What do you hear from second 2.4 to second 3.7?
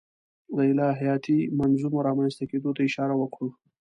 کېدو ته اشاره وکړو.